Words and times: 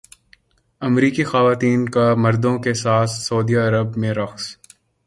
امریکی 0.81 1.23
خواتین 1.23 1.81
کا 1.89 2.07
مردوں 2.15 2.57
کے 2.59 2.73
ساتھ 2.73 3.09
سعودی 3.09 3.55
عرب 3.55 3.97
میں 3.97 4.13
رقص 4.13 4.55